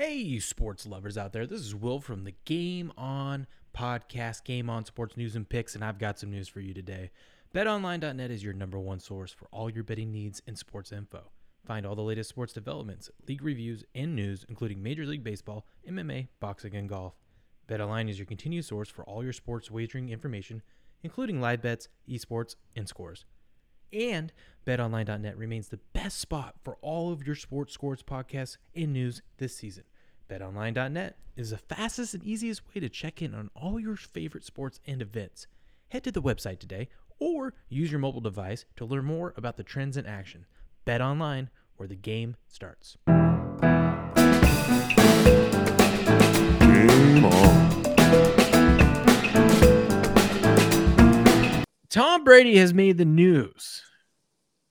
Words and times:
Hey, 0.00 0.14
you 0.14 0.40
sports 0.40 0.86
lovers 0.86 1.18
out 1.18 1.34
there. 1.34 1.46
This 1.46 1.60
is 1.60 1.74
Will 1.74 2.00
from 2.00 2.24
the 2.24 2.32
Game 2.46 2.90
On 2.96 3.46
podcast, 3.76 4.44
Game 4.44 4.70
On 4.70 4.82
Sports 4.86 5.14
News 5.14 5.36
and 5.36 5.46
Picks, 5.46 5.74
and 5.74 5.84
I've 5.84 5.98
got 5.98 6.18
some 6.18 6.30
news 6.30 6.48
for 6.48 6.60
you 6.60 6.72
today. 6.72 7.10
BetOnline.net 7.54 8.30
is 8.30 8.42
your 8.42 8.54
number 8.54 8.78
one 8.78 8.98
source 8.98 9.30
for 9.30 9.46
all 9.52 9.68
your 9.68 9.84
betting 9.84 10.10
needs 10.10 10.40
and 10.46 10.56
sports 10.56 10.90
info. 10.90 11.30
Find 11.66 11.84
all 11.84 11.96
the 11.96 12.00
latest 12.00 12.30
sports 12.30 12.54
developments, 12.54 13.10
league 13.28 13.42
reviews, 13.42 13.84
and 13.94 14.16
news, 14.16 14.46
including 14.48 14.82
Major 14.82 15.04
League 15.04 15.22
Baseball, 15.22 15.66
MMA, 15.86 16.28
boxing, 16.40 16.74
and 16.76 16.88
golf. 16.88 17.12
BetOnline 17.68 18.08
is 18.08 18.18
your 18.18 18.24
continued 18.24 18.64
source 18.64 18.88
for 18.88 19.04
all 19.04 19.22
your 19.22 19.34
sports 19.34 19.70
wagering 19.70 20.08
information, 20.08 20.62
including 21.02 21.42
live 21.42 21.60
bets, 21.60 21.88
esports, 22.08 22.56
and 22.74 22.88
scores. 22.88 23.26
And 23.92 24.32
betonline.net 24.66 25.36
remains 25.36 25.68
the 25.68 25.80
best 25.92 26.18
spot 26.18 26.56
for 26.62 26.76
all 26.80 27.12
of 27.12 27.26
your 27.26 27.34
sports 27.34 27.72
scores 27.72 28.02
podcasts 28.02 28.56
and 28.74 28.92
news 28.92 29.22
this 29.38 29.56
season. 29.56 29.84
BetOnline.net 30.28 31.16
is 31.36 31.50
the 31.50 31.58
fastest 31.58 32.14
and 32.14 32.22
easiest 32.22 32.62
way 32.68 32.80
to 32.80 32.88
check 32.88 33.20
in 33.20 33.34
on 33.34 33.50
all 33.54 33.80
your 33.80 33.96
favorite 33.96 34.44
sports 34.44 34.80
and 34.86 35.02
events. 35.02 35.46
Head 35.88 36.04
to 36.04 36.12
the 36.12 36.22
website 36.22 36.60
today 36.60 36.88
or 37.18 37.54
use 37.68 37.90
your 37.90 38.00
mobile 38.00 38.20
device 38.20 38.64
to 38.76 38.84
learn 38.84 39.04
more 39.04 39.34
about 39.36 39.56
the 39.56 39.64
trends 39.64 39.96
in 39.96 40.06
action. 40.06 40.46
Bet 40.84 41.00
online 41.00 41.50
where 41.76 41.88
the 41.88 41.96
game 41.96 42.36
starts. 42.46 42.96
Tom 51.90 52.22
Brady 52.22 52.56
has 52.56 52.72
made 52.72 52.98
the 52.98 53.04
news 53.04 53.82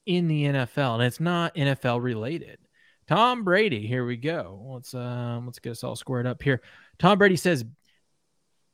in 0.05 0.27
the 0.27 0.45
NFL, 0.45 0.95
and 0.95 1.03
it's 1.03 1.19
not 1.19 1.55
NFL 1.55 2.01
related. 2.01 2.59
Tom 3.07 3.43
Brady, 3.43 3.85
here 3.85 4.05
we 4.05 4.17
go. 4.17 4.61
Let's 4.73 4.93
um 4.93 5.45
let's 5.45 5.59
get 5.59 5.71
us 5.71 5.83
all 5.83 5.95
squared 5.95 6.27
up 6.27 6.41
here. 6.41 6.61
Tom 6.97 7.17
Brady 7.17 7.35
says 7.35 7.65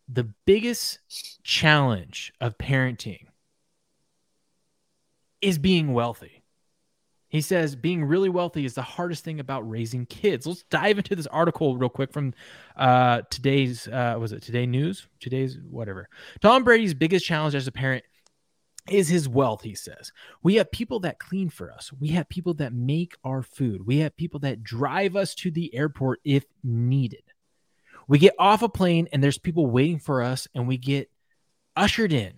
the 0.07 0.29
biggest 0.45 0.99
challenge 1.43 2.33
of 2.39 2.57
parenting 2.57 3.25
is 5.41 5.57
being 5.57 5.93
wealthy. 5.93 6.43
He 7.29 7.41
says 7.41 7.75
being 7.75 8.05
really 8.05 8.29
wealthy 8.29 8.65
is 8.65 8.75
the 8.75 8.81
hardest 8.81 9.23
thing 9.23 9.39
about 9.39 9.67
raising 9.69 10.05
kids. 10.05 10.45
Let's 10.45 10.63
dive 10.69 10.97
into 10.97 11.15
this 11.15 11.27
article 11.27 11.77
real 11.77 11.89
quick 11.89 12.13
from 12.13 12.33
uh, 12.75 13.23
today's 13.29 13.87
uh, 13.87 14.17
was 14.19 14.31
it 14.31 14.43
today 14.43 14.65
news? 14.65 15.07
Today's 15.19 15.57
whatever. 15.69 16.07
Tom 16.41 16.63
Brady's 16.63 16.93
biggest 16.93 17.25
challenge 17.25 17.55
as 17.55 17.67
a 17.67 17.71
parent 17.71 18.03
is 18.89 19.07
his 19.07 19.27
wealth, 19.27 19.63
he 19.63 19.75
says. 19.75 20.11
We 20.43 20.55
have 20.55 20.71
people 20.71 20.99
that 21.01 21.19
clean 21.19 21.49
for 21.49 21.71
us. 21.71 21.91
We 21.93 22.09
have 22.09 22.29
people 22.29 22.53
that 22.55 22.73
make 22.73 23.15
our 23.23 23.41
food. 23.41 23.85
We 23.85 23.99
have 23.99 24.15
people 24.15 24.39
that 24.41 24.63
drive 24.63 25.15
us 25.15 25.33
to 25.35 25.51
the 25.51 25.73
airport 25.73 26.19
if 26.23 26.45
needed. 26.63 27.23
We 28.07 28.19
get 28.19 28.35
off 28.37 28.61
a 28.61 28.69
plane 28.69 29.07
and 29.11 29.23
there's 29.23 29.39
people 29.39 29.65
waiting 29.67 29.99
for 29.99 30.21
us 30.21 30.47
and 30.53 30.67
we 30.67 30.77
get 30.77 31.09
ushered 31.75 32.13
in, 32.13 32.33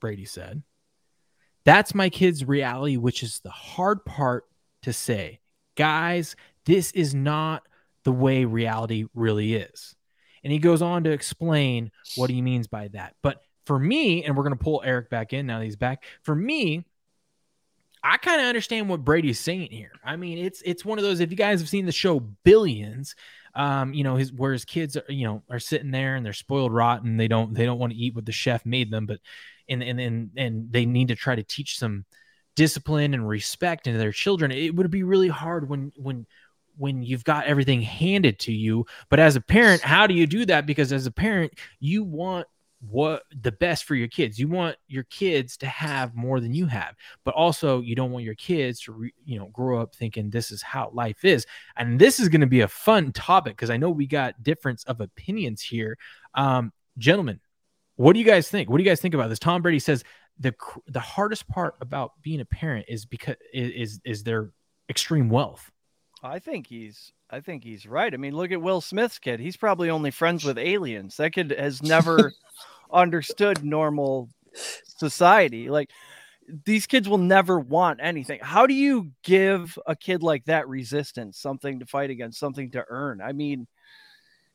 Brady 0.00 0.24
said. 0.24 0.62
That's 1.64 1.94
my 1.94 2.10
kid's 2.10 2.44
reality, 2.44 2.96
which 2.96 3.22
is 3.22 3.40
the 3.40 3.50
hard 3.50 4.04
part 4.04 4.44
to 4.82 4.92
say. 4.92 5.40
Guys, 5.76 6.36
this 6.64 6.90
is 6.92 7.14
not 7.14 7.62
the 8.04 8.12
way 8.12 8.44
reality 8.44 9.06
really 9.14 9.54
is. 9.54 9.94
And 10.42 10.52
he 10.52 10.58
goes 10.58 10.80
on 10.82 11.04
to 11.04 11.10
explain 11.10 11.90
what 12.14 12.30
he 12.30 12.40
means 12.40 12.68
by 12.68 12.88
that. 12.88 13.14
But 13.20 13.42
for 13.66 13.78
me, 13.78 14.24
and 14.24 14.36
we're 14.36 14.44
going 14.44 14.56
to 14.56 14.64
pull 14.64 14.82
Eric 14.84 15.10
back 15.10 15.32
in 15.32 15.46
now 15.46 15.60
he's 15.60 15.76
back. 15.76 16.04
For 16.22 16.34
me, 16.34 16.86
I 18.02 18.16
kind 18.18 18.40
of 18.40 18.46
understand 18.46 18.88
what 18.88 19.04
Brady's 19.04 19.40
saying 19.40 19.72
here. 19.72 19.92
I 20.04 20.16
mean, 20.16 20.38
it's 20.38 20.62
it's 20.64 20.84
one 20.84 20.98
of 20.98 21.04
those. 21.04 21.20
If 21.20 21.30
you 21.30 21.36
guys 21.36 21.60
have 21.60 21.68
seen 21.68 21.86
the 21.86 21.92
show 21.92 22.20
Billions, 22.20 23.16
um, 23.54 23.92
you 23.92 24.04
know 24.04 24.16
his 24.16 24.32
where 24.32 24.52
his 24.52 24.64
kids 24.64 24.96
are, 24.96 25.04
you 25.08 25.26
know, 25.26 25.42
are 25.50 25.58
sitting 25.58 25.90
there 25.90 26.14
and 26.14 26.24
they're 26.24 26.32
spoiled 26.32 26.72
rotten. 26.72 27.16
They 27.16 27.28
don't 27.28 27.52
they 27.52 27.64
don't 27.64 27.78
want 27.78 27.92
to 27.92 27.98
eat 27.98 28.14
what 28.14 28.24
the 28.24 28.32
chef 28.32 28.64
made 28.64 28.90
them, 28.90 29.06
but 29.06 29.18
and 29.68 29.82
and 29.82 30.00
and 30.00 30.30
and 30.36 30.72
they 30.72 30.86
need 30.86 31.08
to 31.08 31.16
try 31.16 31.34
to 31.34 31.42
teach 31.42 31.78
some 31.78 32.04
discipline 32.54 33.12
and 33.12 33.28
respect 33.28 33.86
into 33.86 33.98
their 33.98 34.12
children. 34.12 34.52
It 34.52 34.74
would 34.74 34.90
be 34.90 35.02
really 35.02 35.28
hard 35.28 35.68
when 35.68 35.92
when 35.96 36.26
when 36.76 37.02
you've 37.02 37.24
got 37.24 37.46
everything 37.46 37.82
handed 37.82 38.38
to 38.40 38.52
you. 38.52 38.86
But 39.08 39.18
as 39.18 39.36
a 39.36 39.40
parent, 39.40 39.82
how 39.82 40.06
do 40.06 40.14
you 40.14 40.26
do 40.26 40.44
that? 40.46 40.66
Because 40.66 40.92
as 40.92 41.06
a 41.06 41.10
parent, 41.10 41.54
you 41.80 42.04
want 42.04 42.46
what 42.90 43.22
the 43.42 43.52
best 43.52 43.84
for 43.84 43.94
your 43.94 44.08
kids. 44.08 44.38
You 44.38 44.48
want 44.48 44.76
your 44.88 45.04
kids 45.04 45.56
to 45.58 45.66
have 45.66 46.14
more 46.14 46.40
than 46.40 46.54
you 46.54 46.66
have, 46.66 46.94
but 47.24 47.34
also 47.34 47.80
you 47.80 47.94
don't 47.94 48.12
want 48.12 48.24
your 48.24 48.34
kids 48.34 48.80
to, 48.82 48.92
re, 48.92 49.14
you 49.24 49.38
know, 49.38 49.46
grow 49.46 49.80
up 49.80 49.94
thinking 49.94 50.30
this 50.30 50.50
is 50.50 50.62
how 50.62 50.90
life 50.92 51.24
is. 51.24 51.46
And 51.76 51.98
this 51.98 52.20
is 52.20 52.28
going 52.28 52.40
to 52.40 52.46
be 52.46 52.60
a 52.60 52.68
fun 52.68 53.12
topic 53.12 53.56
because 53.56 53.70
I 53.70 53.76
know 53.76 53.90
we 53.90 54.06
got 54.06 54.42
difference 54.42 54.84
of 54.84 55.00
opinions 55.00 55.62
here. 55.62 55.98
Um, 56.34 56.72
gentlemen, 56.98 57.40
what 57.96 58.12
do 58.12 58.18
you 58.18 58.26
guys 58.26 58.48
think? 58.48 58.68
What 58.68 58.78
do 58.78 58.84
you 58.84 58.90
guys 58.90 59.00
think 59.00 59.14
about 59.14 59.28
this? 59.28 59.38
Tom 59.38 59.62
Brady 59.62 59.78
says 59.78 60.04
the 60.38 60.54
the 60.86 61.00
hardest 61.00 61.48
part 61.48 61.76
about 61.80 62.12
being 62.22 62.40
a 62.40 62.44
parent 62.44 62.86
is 62.88 63.06
because 63.06 63.36
is 63.52 64.00
is 64.04 64.22
their 64.22 64.50
extreme 64.88 65.28
wealth. 65.28 65.70
I 66.22 66.38
think 66.38 66.66
he's 66.66 67.12
I 67.30 67.40
think 67.40 67.64
he's 67.64 67.86
right. 67.86 68.12
I 68.12 68.16
mean, 68.16 68.36
look 68.36 68.52
at 68.52 68.60
Will 68.60 68.80
Smith's 68.80 69.18
kid. 69.18 69.40
He's 69.40 69.56
probably 69.56 69.90
only 69.90 70.10
friends 70.10 70.44
with 70.44 70.58
aliens. 70.58 71.16
That 71.16 71.32
kid 71.32 71.54
has 71.58 71.82
never 71.82 72.32
understood 72.92 73.64
normal 73.64 74.28
society. 74.84 75.68
Like 75.68 75.90
these 76.64 76.86
kids 76.86 77.08
will 77.08 77.18
never 77.18 77.58
want 77.58 78.00
anything. 78.02 78.40
How 78.42 78.66
do 78.66 78.74
you 78.74 79.10
give 79.22 79.78
a 79.86 79.96
kid 79.96 80.22
like 80.22 80.44
that 80.44 80.68
resistance, 80.68 81.38
something 81.38 81.80
to 81.80 81.86
fight 81.86 82.10
against, 82.10 82.38
something 82.38 82.70
to 82.72 82.84
earn? 82.88 83.20
I 83.20 83.32
mean, 83.32 83.66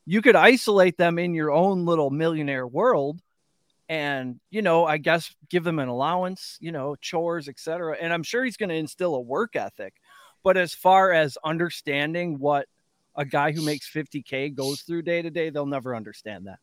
you 0.06 0.22
could 0.22 0.36
isolate 0.36 0.98
them 0.98 1.20
in 1.20 1.34
your 1.34 1.52
own 1.52 1.86
little 1.86 2.10
millionaire 2.10 2.68
world 2.68 3.20
and, 3.90 4.40
you 4.50 4.62
know, 4.62 4.86
I 4.86 4.98
guess 4.98 5.36
give 5.50 5.64
them 5.64 5.80
an 5.80 5.90
allowance, 5.90 6.58
you 6.62 6.72
know, 6.72 6.96
chores, 6.96 7.50
etc. 7.50 7.98
And 8.00 8.14
I'm 8.14 8.24
sure 8.24 8.44
he's 8.44 8.58
going 8.58 8.70
to 8.70 8.76
instill 8.76 9.16
a 9.16 9.22
work 9.22 9.56
ethic. 9.56 9.96
But 10.44 10.58
as 10.58 10.74
far 10.74 11.12
as 11.12 11.38
understanding 11.44 12.40
what 12.40 12.68
a 13.16 13.26
guy 13.26 13.52
who 13.52 13.64
makes 13.64 13.92
50k 13.92 14.56
goes 14.56 14.82
through 14.82 15.04
day 15.04 15.22
to 15.22 15.30
day, 15.30 15.50
they'll 15.50 15.66
never 15.66 15.96
understand 15.96 16.48
that. 16.48 16.60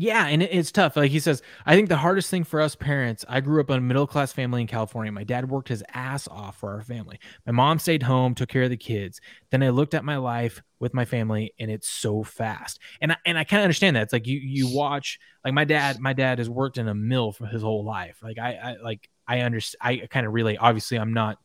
Yeah, 0.00 0.28
and 0.28 0.44
it's 0.44 0.70
tough. 0.70 0.96
Like 0.96 1.10
he 1.10 1.18
says, 1.18 1.42
I 1.66 1.74
think 1.74 1.88
the 1.88 1.96
hardest 1.96 2.30
thing 2.30 2.44
for 2.44 2.60
us 2.60 2.76
parents, 2.76 3.24
I 3.28 3.40
grew 3.40 3.60
up 3.60 3.68
in 3.68 3.78
a 3.78 3.80
middle 3.80 4.06
class 4.06 4.32
family 4.32 4.60
in 4.60 4.68
California. 4.68 5.10
My 5.10 5.24
dad 5.24 5.50
worked 5.50 5.68
his 5.68 5.82
ass 5.92 6.28
off 6.28 6.56
for 6.60 6.72
our 6.74 6.82
family. 6.82 7.18
My 7.44 7.50
mom 7.52 7.80
stayed 7.80 8.04
home, 8.04 8.36
took 8.36 8.48
care 8.48 8.62
of 8.62 8.70
the 8.70 8.76
kids. 8.76 9.20
Then 9.50 9.60
I 9.60 9.70
looked 9.70 9.94
at 9.94 10.04
my 10.04 10.16
life 10.16 10.62
with 10.78 10.94
my 10.94 11.04
family 11.04 11.52
and 11.58 11.68
it's 11.68 11.88
so 11.88 12.22
fast. 12.22 12.78
And 13.00 13.10
I, 13.10 13.16
and 13.26 13.36
I 13.36 13.42
kind 13.42 13.58
of 13.60 13.64
understand 13.64 13.96
that. 13.96 14.04
It's 14.04 14.12
like 14.12 14.28
you 14.28 14.38
you 14.38 14.68
watch 14.72 15.18
like 15.44 15.52
my 15.54 15.64
dad, 15.64 15.98
my 15.98 16.12
dad 16.12 16.38
has 16.38 16.48
worked 16.48 16.78
in 16.78 16.86
a 16.86 16.94
mill 16.94 17.32
for 17.32 17.46
his 17.46 17.62
whole 17.62 17.84
life. 17.84 18.18
Like 18.22 18.38
I, 18.38 18.52
I 18.54 18.76
like 18.80 19.08
I 19.26 19.40
understand 19.40 19.78
I 20.02 20.06
kind 20.06 20.26
of 20.28 20.32
relate. 20.32 20.58
Obviously, 20.60 20.96
I'm 20.96 21.12
not 21.12 21.38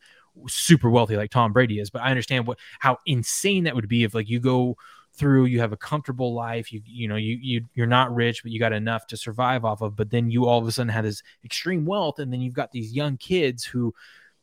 super 0.47 0.89
wealthy 0.91 1.17
like 1.17 1.31
Tom 1.31 1.53
Brady 1.53 1.79
is, 1.79 1.89
but 1.89 2.03
I 2.03 2.09
understand 2.09 2.45
what 2.45 2.59
how 2.79 2.97
insane 3.05 3.63
that 3.63 3.75
would 3.75 3.87
be 3.87 4.03
if 4.03 4.13
like 4.13 4.29
you 4.29 4.39
go 4.39 4.77
through 5.15 5.45
you 5.45 5.59
have 5.59 5.71
a 5.71 5.77
comfortable 5.77 6.33
life 6.33 6.71
you 6.71 6.81
you 6.85 7.07
know 7.07 7.15
you, 7.15 7.37
you 7.41 7.65
you're 7.75 7.85
not 7.85 8.13
rich 8.13 8.41
but 8.41 8.51
you 8.51 8.59
got 8.59 8.73
enough 8.73 9.05
to 9.05 9.15
survive 9.15 9.63
off 9.63 9.81
of 9.81 9.95
but 9.95 10.09
then 10.09 10.31
you 10.31 10.45
all 10.45 10.59
of 10.59 10.67
a 10.67 10.71
sudden 10.71 10.89
have 10.89 11.05
this 11.05 11.21
extreme 11.45 11.85
wealth 11.85 12.19
and 12.19 12.33
then 12.33 12.41
you've 12.41 12.53
got 12.53 12.71
these 12.71 12.93
young 12.93 13.17
kids 13.17 13.63
who 13.63 13.93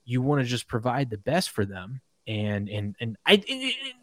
you 0.05 0.23
want 0.23 0.41
to 0.41 0.47
just 0.47 0.69
provide 0.69 1.11
the 1.11 1.19
best 1.19 1.51
for 1.51 1.65
them 1.65 2.01
and 2.31 2.69
and 2.69 2.95
and 3.01 3.17
I 3.27 3.43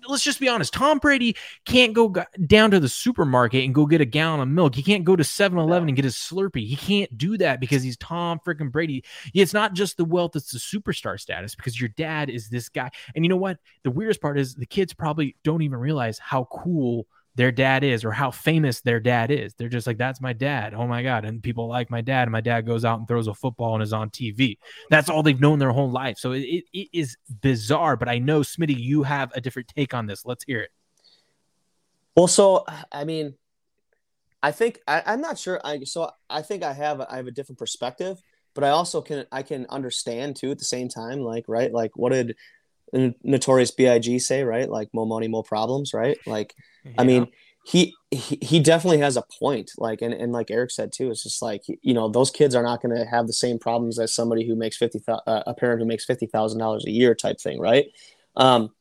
let's 0.08 0.24
just 0.24 0.40
be 0.40 0.50
honest. 0.50 0.74
Tom 0.74 1.00
Brady 1.00 1.36
can't 1.66 1.94
go 1.94 2.14
down 2.46 2.72
to 2.72 2.80
the 2.80 2.90
supermarket 2.90 3.64
and 3.64 3.74
go 3.74 3.86
get 3.86 4.02
a 4.02 4.06
gallon 4.06 4.42
of 4.42 4.50
milk. 4.50 4.76
He 4.76 4.84
can't 4.84 5.06
go 5.06 5.16
to 5.16 5.24
7-Eleven 5.24 5.88
and 5.88 5.96
get 5.96 6.04
a 6.04 6.10
Slurpee. 6.10 6.68
He 6.68 6.76
can't 6.76 7.18
do 7.18 7.38
that 7.38 7.62
because 7.62 7.84
he's 7.84 7.96
Tom 7.98 8.40
freaking 8.46 8.72
Brady. 8.72 9.04
It's 9.34 9.54
not 9.54 9.74
just 9.74 9.96
the 9.96 10.04
wealth; 10.06 10.36
it's 10.36 10.52
the 10.52 10.60
superstar 10.60 11.18
status 11.18 11.56
because 11.56 11.80
your 11.80 11.90
dad 11.90 12.30
is 12.30 12.50
this 12.50 12.68
guy. 12.68 12.92
And 13.16 13.24
you 13.24 13.30
know 13.30 13.38
what? 13.38 13.60
The 13.84 13.92
weirdest 13.92 14.22
part 14.22 14.38
is 14.38 14.56
the 14.56 14.66
kids 14.66 14.94
probably 14.94 15.38
don't 15.44 15.62
even 15.62 15.80
realize 15.80 16.20
how 16.20 16.50
cool 16.52 17.08
their 17.38 17.52
dad 17.52 17.84
is 17.84 18.04
or 18.04 18.12
how 18.12 18.32
famous 18.32 18.82
their 18.82 19.00
dad 19.00 19.30
is. 19.30 19.54
They're 19.54 19.70
just 19.70 19.86
like, 19.86 20.00
that's 20.00 20.20
my 20.20 20.34
dad. 20.34 20.74
Oh 20.74 20.88
my 20.88 21.04
God. 21.04 21.24
And 21.24 21.42
people 21.42 21.68
like 21.68 21.92
my 21.92 22.02
dad. 22.02 22.24
And 22.24 22.32
my 22.32 22.42
dad 22.42 22.66
goes 22.66 22.84
out 22.84 22.98
and 22.98 23.08
throws 23.08 23.28
a 23.28 23.34
football 23.34 23.76
and 23.76 23.84
is 23.84 23.94
on 23.94 24.10
TV. 24.10 24.58
That's 24.90 25.08
all 25.08 25.22
they've 25.22 25.40
known 25.40 25.60
their 25.60 25.72
whole 25.72 25.92
life. 25.92 26.18
So 26.18 26.32
it, 26.32 26.66
it 26.74 26.90
is 26.92 27.16
bizarre. 27.42 27.96
But 27.96 28.10
I 28.10 28.18
know, 28.18 28.42
Smitty, 28.42 28.78
you 28.78 29.04
have 29.04 29.32
a 29.36 29.40
different 29.40 29.68
take 29.68 29.94
on 29.94 30.08
this. 30.08 30.26
Let's 30.26 30.44
hear 30.46 30.62
it. 30.62 30.72
Well, 32.16 32.28
so, 32.28 32.66
I 32.92 33.04
mean, 33.04 33.36
I 34.42 34.52
think 34.52 34.80
I, 34.88 35.04
am 35.06 35.22
not 35.22 35.38
sure. 35.38 35.62
I 35.64 35.84
so 35.84 36.10
I 36.30 36.42
think 36.42 36.64
I 36.64 36.74
have 36.74 37.02
I 37.02 37.18
have 37.18 37.28
a 37.28 37.32
different 37.32 37.60
perspective, 37.60 38.20
but 38.56 38.64
I 38.64 38.70
also 38.70 39.02
can 39.02 39.26
I 39.32 39.44
can 39.44 39.66
understand 39.70 40.36
too 40.36 40.52
at 40.52 40.58
the 40.58 40.66
same 40.66 40.90
time. 40.90 41.20
Like 41.20 41.46
right, 41.48 41.72
like 41.72 41.96
what 41.96 42.12
did 42.14 42.36
Notorious 42.94 43.72
B.I.G. 43.72 44.20
say? 44.20 44.44
Right, 44.44 44.70
like 44.70 44.90
more 44.94 45.08
money, 45.08 45.28
more 45.28 45.44
problems. 45.44 45.94
Right, 45.94 46.18
like 46.26 46.56
yeah. 46.88 47.02
I 47.02 47.04
mean, 47.04 47.28
he, 47.66 47.94
he 48.12 48.40
he 48.42 48.60
definitely 48.62 49.00
has 49.00 49.18
a 49.18 49.24
point. 49.40 49.72
Like 49.78 50.02
and, 50.02 50.14
and 50.14 50.32
like 50.32 50.50
Eric 50.50 50.72
said 50.72 50.94
too, 50.94 51.12
it's 51.12 51.24
just 51.24 51.42
like 51.42 51.64
you 51.68 51.94
know 51.94 52.08
those 52.08 52.32
kids 52.32 52.56
are 52.56 52.64
not 52.64 52.82
going 52.82 52.96
to 52.96 53.06
have 53.06 53.28
the 53.28 53.34
same 53.34 53.60
problems 53.60 54.00
as 54.00 54.14
somebody 54.14 54.48
who 54.48 54.56
makes 54.56 54.78
fifty 54.78 55.02
uh, 55.08 55.44
a 55.46 55.54
parent 55.54 55.82
who 55.82 55.88
makes 55.88 56.06
fifty 56.06 56.28
thousand 56.28 56.60
dollars 56.60 56.86
a 56.86 56.92
year 56.92 57.14
type 57.14 57.42
thing, 57.42 57.60
right? 57.60 57.88
Um, 58.38 58.72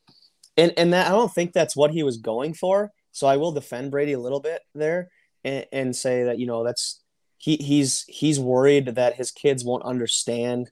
and 0.57 0.73
and 0.77 0.93
that 0.93 1.09
I 1.09 1.11
don't 1.11 1.33
think 1.33 1.53
that's 1.53 1.75
what 1.75 1.91
he 1.91 2.05
was 2.05 2.19
going 2.19 2.55
for. 2.55 2.93
So 3.11 3.27
I 3.27 3.39
will 3.39 3.51
defend 3.51 3.91
Brady 3.91 4.13
a 4.13 4.21
little 4.21 4.41
bit 4.41 4.61
there 4.75 5.09
and, 5.43 5.67
and 5.73 5.97
say 5.97 6.25
that 6.25 6.39
you 6.39 6.47
know 6.47 6.63
that's 6.63 7.03
he 7.39 7.57
he's 7.57 8.05
he's 8.07 8.39
worried 8.39 8.95
that 8.95 9.17
his 9.17 9.33
kids 9.33 9.65
won't 9.65 9.85
understand 9.85 10.71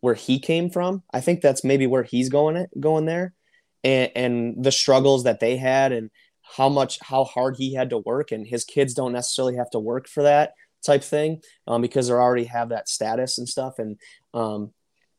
where 0.00 0.14
he 0.14 0.38
came 0.38 0.70
from. 0.70 1.02
I 1.12 1.20
think 1.20 1.40
that's 1.40 1.64
maybe 1.64 1.86
where 1.86 2.04
he's 2.04 2.28
going 2.28 2.56
it 2.56 2.70
going 2.78 3.06
there, 3.06 3.34
and 3.82 4.10
and 4.14 4.64
the 4.64 4.72
struggles 4.72 5.24
that 5.24 5.40
they 5.40 5.56
had 5.56 5.92
and 5.92 6.10
how 6.56 6.68
much 6.68 6.98
how 7.02 7.24
hard 7.24 7.56
he 7.56 7.74
had 7.74 7.90
to 7.90 7.98
work, 7.98 8.32
and 8.32 8.46
his 8.46 8.64
kids 8.64 8.94
don't 8.94 9.12
necessarily 9.12 9.56
have 9.56 9.70
to 9.70 9.78
work 9.78 10.08
for 10.08 10.22
that 10.22 10.52
type 10.84 11.02
thing 11.02 11.40
um, 11.66 11.82
because 11.82 12.08
they 12.08 12.14
already 12.14 12.44
have 12.44 12.70
that 12.70 12.88
status 12.88 13.38
and 13.38 13.48
stuff. 13.48 13.78
And 13.78 13.98
um, 14.34 14.72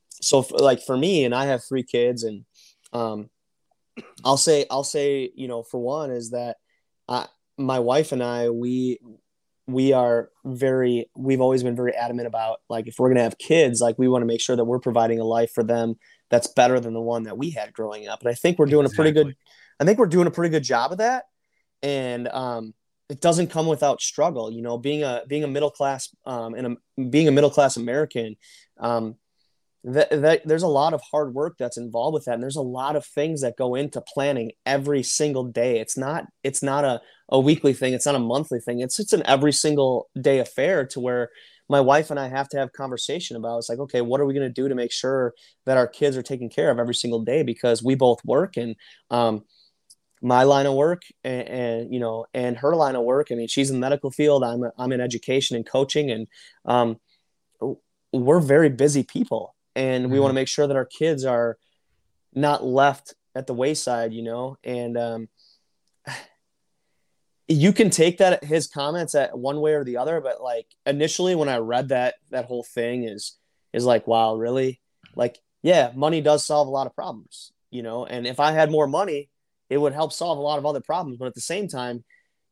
so, 0.09 0.45
like 0.51 0.81
for 0.81 0.97
me, 0.97 1.23
and 1.25 1.33
I 1.33 1.45
have 1.45 1.63
three 1.63 1.83
kids, 1.83 2.23
and 2.23 2.45
um, 2.93 3.29
I'll 4.23 4.37
say 4.37 4.65
I'll 4.69 4.83
say 4.83 5.31
you 5.35 5.47
know 5.47 5.63
for 5.63 5.79
one 5.79 6.11
is 6.11 6.31
that 6.31 6.57
I 7.07 7.27
my 7.57 7.79
wife 7.79 8.11
and 8.11 8.23
I 8.23 8.49
we 8.49 8.99
we 9.67 9.93
are 9.93 10.29
very 10.45 11.09
we've 11.15 11.41
always 11.41 11.63
been 11.63 11.75
very 11.75 11.95
adamant 11.95 12.27
about 12.27 12.59
like 12.69 12.87
if 12.87 12.95
we're 12.97 13.09
going 13.09 13.17
to 13.17 13.23
have 13.23 13.37
kids 13.37 13.79
like 13.79 13.97
we 13.97 14.07
want 14.07 14.21
to 14.21 14.27
make 14.27 14.41
sure 14.41 14.55
that 14.55 14.65
we're 14.65 14.79
providing 14.79 15.19
a 15.19 15.23
life 15.23 15.51
for 15.53 15.63
them 15.63 15.95
that's 16.29 16.47
better 16.47 16.79
than 16.79 16.93
the 16.93 17.01
one 17.01 17.23
that 17.23 17.37
we 17.37 17.51
had 17.51 17.71
growing 17.71 18.07
up 18.07 18.19
and 18.21 18.29
i 18.29 18.33
think 18.33 18.57
we're 18.57 18.65
doing 18.65 18.85
exactly. 18.85 19.09
a 19.09 19.13
pretty 19.13 19.23
good 19.23 19.35
i 19.81 19.85
think 19.85 19.99
we're 19.99 20.05
doing 20.05 20.27
a 20.27 20.31
pretty 20.31 20.51
good 20.51 20.63
job 20.63 20.91
of 20.91 20.99
that. 20.99 21.25
And 21.83 22.27
um 22.27 22.73
it 23.09 23.19
doesn't 23.19 23.47
come 23.49 23.67
without 23.67 24.01
struggle 24.01 24.49
you 24.49 24.61
know 24.61 24.77
being 24.77 25.03
a 25.03 25.23
being 25.27 25.43
a 25.43 25.47
middle 25.47 25.71
class 25.71 26.07
um 26.25 26.53
and 26.53 26.77
a, 26.97 27.03
being 27.09 27.27
a 27.27 27.31
middle 27.31 27.49
class 27.49 27.75
american 27.75 28.37
um 28.79 29.15
that, 29.83 30.09
that 30.21 30.41
there's 30.45 30.63
a 30.63 30.67
lot 30.67 30.93
of 30.93 31.01
hard 31.11 31.33
work 31.33 31.55
that's 31.57 31.77
involved 31.77 32.13
with 32.13 32.25
that. 32.25 32.35
And 32.35 32.43
there's 32.43 32.55
a 32.55 32.61
lot 32.61 32.95
of 32.95 33.05
things 33.05 33.41
that 33.41 33.57
go 33.57 33.75
into 33.75 34.01
planning 34.01 34.51
every 34.65 35.01
single 35.01 35.43
day. 35.43 35.79
It's 35.79 35.97
not 35.97 36.25
it's 36.43 36.61
not 36.61 36.85
a, 36.85 37.01
a 37.29 37.39
weekly 37.39 37.73
thing. 37.73 37.93
It's 37.93 38.05
not 38.05 38.15
a 38.15 38.19
monthly 38.19 38.59
thing. 38.59 38.79
It's 38.79 38.99
it's 38.99 39.13
an 39.13 39.23
every 39.25 39.53
single 39.53 40.09
day 40.19 40.39
affair 40.39 40.85
to 40.87 40.99
where 40.99 41.29
my 41.67 41.79
wife 41.79 42.11
and 42.11 42.19
i 42.19 42.27
have 42.27 42.49
to 42.49 42.57
have 42.57 42.73
conversation 42.73 43.37
about. 43.37 43.59
It's 43.59 43.69
like 43.69 43.79
okay 43.79 44.01
what 44.01 44.21
are 44.21 44.25
we 44.25 44.35
going 44.35 44.47
to 44.47 44.61
do 44.61 44.69
to 44.69 44.75
make 44.75 44.91
sure 44.91 45.33
that 45.65 45.77
our 45.77 45.87
kids 45.87 46.15
are 46.15 46.21
taken 46.21 46.49
care 46.49 46.69
of 46.69 46.77
every 46.77 46.95
single 46.95 47.23
day? 47.23 47.41
Because 47.41 47.81
we 47.81 47.95
both 47.95 48.23
work 48.23 48.57
and 48.57 48.75
um, 49.09 49.43
my 50.21 50.43
line 50.43 50.67
of 50.67 50.75
work 50.75 51.03
and, 51.23 51.47
and, 51.47 51.93
you 51.93 51.99
know 51.99 52.25
and 52.33 52.57
her 52.57 52.75
line 52.75 52.95
of 52.95 53.03
work. 53.03 53.27
I 53.31 53.35
mean 53.35 53.47
she's 53.47 53.69
in 53.69 53.77
the 53.77 53.81
medical 53.81 54.11
field. 54.11 54.43
I'm, 54.43 54.63
I'm 54.77 54.91
in 54.91 55.01
education 55.01 55.55
and 55.55 55.65
coaching 55.65 56.11
and 56.11 56.27
um, 56.65 56.99
we're 58.13 58.39
very 58.39 58.69
busy 58.69 59.03
people. 59.03 59.55
And 59.75 60.05
we 60.05 60.11
mm-hmm. 60.15 60.21
want 60.23 60.31
to 60.31 60.35
make 60.35 60.49
sure 60.49 60.67
that 60.67 60.75
our 60.75 60.85
kids 60.85 61.23
are 61.23 61.57
not 62.33 62.63
left 62.63 63.15
at 63.35 63.47
the 63.47 63.53
wayside 63.53 64.13
you 64.13 64.21
know? 64.21 64.57
And 64.63 64.97
um, 64.97 65.29
you 67.47 67.73
can 67.73 67.89
take 67.89 68.19
that 68.19 68.43
his 68.43 68.67
comments 68.67 69.15
at 69.15 69.37
one 69.37 69.59
way 69.59 69.73
or 69.73 69.83
the 69.83 69.97
other 69.97 70.21
but 70.21 70.41
like 70.41 70.67
initially 70.85 71.35
when 71.35 71.49
i 71.49 71.57
read 71.57 71.89
that 71.89 72.15
that 72.29 72.45
whole 72.45 72.63
thing 72.63 73.03
is 73.03 73.37
is 73.73 73.85
like 73.85 74.05
wow 74.07 74.35
really? 74.35 74.79
Like 75.15 75.39
yeah 75.63 75.91
money 75.95 76.21
does 76.21 76.45
solve 76.45 76.67
a 76.67 76.71
lot 76.71 76.85
of 76.85 76.93
problems 76.93 77.51
you 77.71 77.81
know? 77.81 78.05
And 78.05 78.27
if 78.27 78.39
i 78.39 78.51
had 78.51 78.69
more 78.69 78.87
money 78.87 79.30
it 79.71 79.77
would 79.77 79.93
help 79.93 80.13
solve 80.13 80.37
a 80.37 80.41
lot 80.41 80.59
of 80.59 80.65
other 80.65 80.81
problems 80.81 81.17
but 81.17 81.25
at 81.25 81.33
the 81.33 81.41
same 81.41 81.67
time 81.67 82.03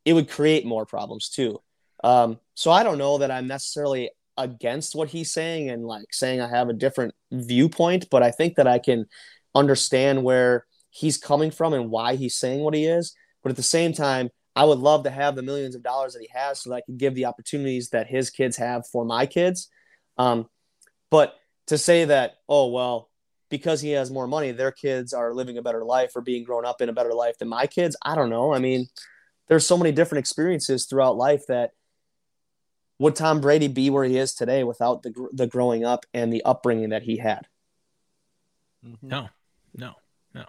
it 0.05 0.13
would 0.13 0.29
create 0.29 0.65
more 0.65 0.85
problems 0.85 1.29
too 1.29 1.59
um, 2.03 2.39
so 2.55 2.71
i 2.71 2.81
don't 2.81 2.97
know 2.97 3.19
that 3.19 3.29
i'm 3.29 3.47
necessarily 3.47 4.09
against 4.39 4.95
what 4.95 5.09
he's 5.09 5.31
saying 5.31 5.69
and 5.69 5.85
like 5.85 6.11
saying 6.11 6.39
I 6.41 6.47
have 6.47 6.69
a 6.69 6.73
different 6.73 7.13
viewpoint, 7.31 8.07
but 8.09 8.23
I 8.23 8.31
think 8.31 8.55
that 8.55 8.67
I 8.67 8.79
can 8.79 9.05
understand 9.53 10.23
where 10.23 10.65
he's 10.89 11.17
coming 11.17 11.51
from 11.51 11.73
and 11.73 11.91
why 11.91 12.15
he's 12.15 12.37
saying 12.37 12.61
what 12.61 12.73
he 12.73 12.85
is. 12.85 13.13
But 13.43 13.49
at 13.51 13.57
the 13.57 13.63
same 13.63 13.93
time, 13.93 14.29
I 14.55 14.63
would 14.63 14.79
love 14.79 15.03
to 15.03 15.09
have 15.09 15.35
the 15.35 15.43
millions 15.43 15.75
of 15.75 15.83
dollars 15.83 16.13
that 16.13 16.21
he 16.21 16.29
has 16.33 16.61
so 16.61 16.69
that 16.69 16.77
I 16.77 16.81
can 16.85 16.97
give 16.97 17.15
the 17.15 17.25
opportunities 17.25 17.89
that 17.89 18.07
his 18.07 18.29
kids 18.29 18.57
have 18.57 18.87
for 18.87 19.05
my 19.05 19.25
kids. 19.25 19.69
Um, 20.17 20.47
but 21.11 21.35
to 21.67 21.77
say 21.77 22.05
that, 22.05 22.35
oh, 22.47 22.67
well, 22.67 23.08
because 23.49 23.81
he 23.81 23.91
has 23.91 24.11
more 24.11 24.27
money, 24.27 24.51
their 24.51 24.71
kids 24.71 25.13
are 25.13 25.33
living 25.33 25.57
a 25.57 25.61
better 25.61 25.83
life 25.83 26.15
or 26.15 26.21
being 26.21 26.43
grown 26.43 26.65
up 26.65 26.81
in 26.81 26.89
a 26.89 26.93
better 26.93 27.13
life 27.13 27.37
than 27.37 27.49
my 27.49 27.67
kids, 27.67 27.95
I 28.01 28.15
don't 28.15 28.29
know. 28.29 28.53
I 28.53 28.59
mean, 28.59 28.87
there's 29.47 29.65
so 29.65 29.77
many 29.77 29.91
different 29.91 30.19
experiences 30.19 30.85
throughout 30.85 31.17
life 31.17 31.47
that 31.47 31.71
would 32.99 33.15
Tom 33.15 33.41
Brady 33.41 33.67
be 33.67 33.89
where 33.89 34.03
he 34.03 34.17
is 34.17 34.33
today 34.33 34.63
without 34.63 35.03
the 35.03 35.29
the 35.33 35.47
growing 35.47 35.85
up 35.85 36.05
and 36.13 36.31
the 36.31 36.43
upbringing 36.43 36.89
that 36.89 37.03
he 37.03 37.17
had? 37.17 37.47
Mm-hmm. 38.85 39.07
No, 39.07 39.29
no, 39.75 39.95
no. 40.33 40.45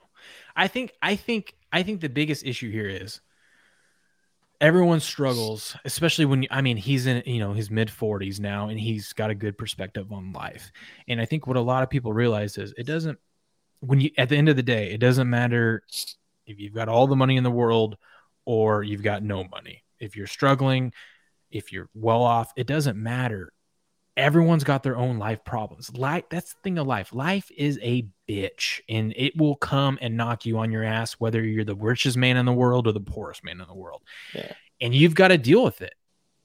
I 0.55 0.69
think 0.69 0.93
I 1.01 1.17
think 1.17 1.55
I 1.73 1.83
think 1.83 2.01
the 2.01 2.09
biggest 2.09 2.45
issue 2.45 2.71
here 2.71 2.89
is 2.89 3.21
everyone 4.61 5.01
struggles, 5.01 5.77
especially 5.85 6.25
when 6.25 6.47
I 6.51 6.61
mean 6.61 6.77
he's 6.77 7.07
in 7.07 7.23
you 7.27 7.41
know 7.41 7.53
his 7.53 7.71
mid 7.71 7.89
40s 7.89 8.41
now 8.41 8.69
and 8.69 8.79
he's 8.79 9.13
got 9.13 9.31
a 9.31 9.35
good 9.35 9.57
perspective 9.57 10.13
on 10.13 10.33
life. 10.33 10.71
And 11.09 11.21
I 11.21 11.25
think 11.25 11.47
what 11.47 11.57
a 11.57 11.61
lot 11.61 11.83
of 11.83 11.91
people 11.91 12.13
realize 12.13 12.59
is 12.59 12.75
it 12.77 12.87
doesn't 12.87 13.19
when 13.81 14.01
you 14.01 14.11
at 14.19 14.29
the 14.29 14.37
end 14.37 14.49
of 14.49 14.57
the 14.57 14.63
day, 14.63 14.93
it 14.93 14.99
doesn't 14.99 15.29
matter 15.29 15.83
if 16.47 16.61
you've 16.61 16.75
got 16.75 16.89
all 16.89 17.07
the 17.07 17.17
money 17.17 17.37
in 17.37 17.45
the 17.45 17.51
world 17.51 17.97
or 18.45 18.83
you've 18.83 19.03
got 19.03 19.23
no 19.23 19.45
money. 19.45 19.85
If 19.99 20.17
you're 20.17 20.27
struggling, 20.27 20.93
if 21.51 21.73
you're 21.73 21.89
well 21.95 22.23
off, 22.23 22.53
it 22.57 22.67
doesn't 22.67 22.97
matter. 22.97 23.53
Everyone's 24.17 24.65
got 24.65 24.83
their 24.83 24.97
own 24.97 25.19
life 25.19 25.45
problems. 25.45 25.97
Life, 25.97 26.25
that's 26.31 26.53
the 26.53 26.61
thing 26.63 26.79
of 26.79 26.87
life. 26.87 27.15
Life 27.15 27.51
is 27.57 27.79
a 27.83 28.07
bitch 28.29 28.81
and 28.89 29.15
it 29.17 29.37
will 29.37 29.57
come 29.57 29.99
and 30.01 30.17
knock 30.17 30.45
you 30.45 30.59
on 30.59 30.71
your 30.71 30.85
ass, 30.85 31.15
whether 31.15 31.43
you're 31.43 31.65
the 31.65 31.77
richest 31.77 32.17
man 32.17 32.37
in 32.37 32.45
the 32.45 32.53
world 32.53 32.87
or 32.87 32.93
the 32.93 33.01
poorest 33.01 33.45
man 33.45 33.61
in 33.61 33.67
the 33.67 33.75
world. 33.75 34.03
Yeah. 34.35 34.53
And 34.81 34.95
you've 34.95 35.15
got 35.15 35.29
to 35.29 35.39
deal 35.39 35.65
with 35.65 35.81
it. 35.81 35.95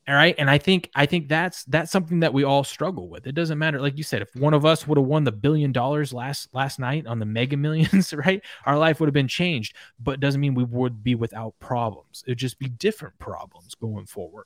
All 0.07 0.13
right. 0.13 0.35
And 0.37 0.51
I 0.51 0.59
think 0.59 0.91
I 0.93 1.07
think 1.07 1.27
that's 1.27 1.63
that's 1.63 1.91
something 1.91 2.19
that 2.19 2.31
we 2.31 2.43
all 2.43 2.63
struggle 2.63 3.09
with. 3.09 3.25
It 3.25 3.33
doesn't 3.33 3.57
matter. 3.57 3.81
Like 3.81 3.97
you 3.97 4.03
said, 4.03 4.21
if 4.21 4.35
one 4.35 4.53
of 4.53 4.63
us 4.63 4.87
would 4.87 4.99
have 4.99 5.07
won 5.07 5.23
the 5.23 5.31
billion 5.31 5.71
dollars 5.71 6.13
last 6.13 6.53
last 6.53 6.77
night 6.77 7.07
on 7.07 7.17
the 7.17 7.25
mega 7.25 7.57
millions, 7.57 8.13
right? 8.25 8.43
Our 8.67 8.77
life 8.77 8.99
would 8.99 9.07
have 9.07 9.15
been 9.15 9.27
changed. 9.27 9.75
But 9.99 10.19
doesn't 10.19 10.39
mean 10.39 10.53
we 10.53 10.63
would 10.63 11.03
be 11.03 11.15
without 11.15 11.55
problems. 11.59 12.23
It'd 12.27 12.37
just 12.37 12.59
be 12.59 12.69
different 12.69 13.17
problems 13.17 13.73
going 13.73 14.05
forward. 14.05 14.45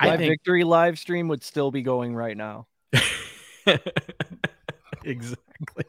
My 0.00 0.16
think... 0.16 0.30
victory 0.30 0.64
live 0.64 0.98
stream 0.98 1.28
would 1.28 1.42
still 1.42 1.70
be 1.70 1.82
going 1.82 2.14
right 2.14 2.36
now. 2.36 2.66
exactly. 5.04 5.84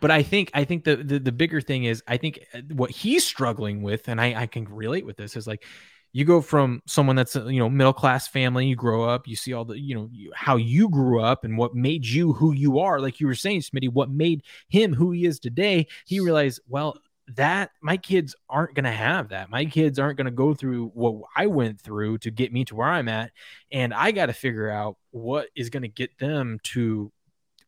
but 0.00 0.10
I 0.10 0.22
think 0.22 0.50
I 0.54 0.64
think 0.64 0.84
the, 0.84 0.96
the, 0.96 1.18
the 1.18 1.32
bigger 1.32 1.60
thing 1.60 1.84
is 1.84 2.02
I 2.06 2.16
think 2.16 2.40
uh, 2.54 2.60
what 2.72 2.90
he's 2.90 3.24
struggling 3.24 3.82
with, 3.82 4.08
and 4.08 4.20
I, 4.20 4.42
I 4.42 4.46
can 4.46 4.64
relate 4.64 5.06
with 5.06 5.16
this, 5.16 5.36
is 5.36 5.46
like 5.46 5.64
you 6.12 6.24
go 6.24 6.40
from 6.40 6.82
someone 6.86 7.16
that's 7.16 7.36
a, 7.36 7.52
you 7.52 7.58
know 7.58 7.68
middle 7.68 7.92
class 7.92 8.26
family, 8.26 8.66
you 8.66 8.76
grow 8.76 9.04
up, 9.04 9.28
you 9.28 9.36
see 9.36 9.52
all 9.52 9.64
the 9.64 9.78
you 9.78 9.94
know 9.94 10.08
you, 10.12 10.32
how 10.34 10.56
you 10.56 10.88
grew 10.88 11.20
up 11.20 11.44
and 11.44 11.56
what 11.56 11.74
made 11.74 12.06
you 12.06 12.32
who 12.32 12.52
you 12.52 12.78
are. 12.78 13.00
Like 13.00 13.20
you 13.20 13.26
were 13.26 13.34
saying, 13.34 13.60
Smitty, 13.60 13.92
what 13.92 14.10
made 14.10 14.42
him 14.68 14.94
who 14.94 15.12
he 15.12 15.24
is 15.24 15.38
today. 15.38 15.86
He 16.06 16.20
realized, 16.20 16.60
well, 16.68 16.98
that 17.36 17.70
my 17.82 17.96
kids 17.96 18.34
aren't 18.48 18.74
going 18.74 18.84
to 18.84 18.90
have 18.90 19.28
that. 19.28 19.50
My 19.50 19.64
kids 19.66 19.98
aren't 19.98 20.16
going 20.16 20.26
to 20.26 20.30
go 20.30 20.54
through 20.54 20.88
what 20.94 21.28
I 21.36 21.46
went 21.46 21.80
through 21.80 22.18
to 22.18 22.30
get 22.30 22.52
me 22.52 22.64
to 22.66 22.74
where 22.74 22.88
I'm 22.88 23.08
at. 23.08 23.32
And 23.70 23.92
I 23.92 24.12
got 24.12 24.26
to 24.26 24.32
figure 24.32 24.70
out 24.70 24.96
what 25.10 25.48
is 25.54 25.70
going 25.70 25.82
to 25.82 25.88
get 25.88 26.18
them 26.18 26.58
to 26.64 27.12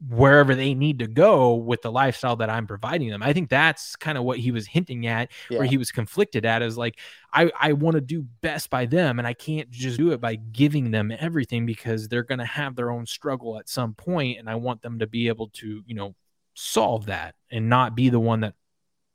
wherever 0.09 0.55
they 0.55 0.73
need 0.73 1.01
to 1.01 1.07
go 1.07 1.55
with 1.55 1.83
the 1.83 1.93
lifestyle 1.93 2.37
that 2.37 2.49
I'm 2.49 2.67
providing 2.67 3.11
them. 3.11 3.23
I 3.23 3.35
think 3.35 3.51
that's 3.51 3.97
kind 3.97 4.17
of 4.17 4.25
what 4.25 4.39
he 4.39 4.51
was 4.51 4.67
hinting 4.67 5.07
at, 5.07 5.31
yeah. 5.51 5.59
where 5.59 5.67
he 5.67 5.77
was 5.77 5.93
conflicted 5.93 6.47
at 6.47 6.63
is 6.63 6.79
like, 6.79 6.99
I, 7.35 7.53
I 7.61 7.73
want 7.75 7.97
to 7.97 8.01
do 8.01 8.23
best 8.41 8.71
by 8.71 8.87
them 8.87 9.19
and 9.19 9.29
I 9.29 9.35
can't 9.35 9.71
just 9.71 9.99
do 9.99 10.13
it 10.13 10.21
by 10.21 10.37
giving 10.37 10.91
them 10.91 11.13
everything 11.19 11.67
because 11.67 12.09
they're 12.09 12.23
going 12.23 12.39
to 12.39 12.47
have 12.47 12.77
their 12.77 12.91
own 12.91 13.05
struggle 13.05 13.59
at 13.59 13.69
some 13.69 13.93
point 13.93 14.39
and 14.39 14.49
I 14.49 14.55
want 14.55 14.81
them 14.81 15.01
to 15.01 15.07
be 15.07 15.29
able 15.29 15.49
to, 15.49 15.83
you 15.87 15.95
know, 15.95 16.15
solve 16.55 17.07
that 17.07 17.35
and 17.51 17.69
not 17.69 17.95
be 17.95 18.09
the 18.09 18.21
one 18.21 18.41
that 18.41 18.55